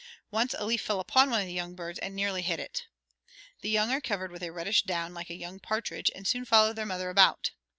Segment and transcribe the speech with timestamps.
[0.31, 2.87] Once a leaf fell upon one of the young birds and nearly hid it.
[3.61, 6.73] The young are covered with a reddish down like a young partridge, and soon follow
[6.73, 7.51] their mother about.